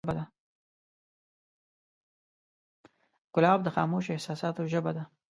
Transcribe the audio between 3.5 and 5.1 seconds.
د خاموشو احساساتو ژبه ده.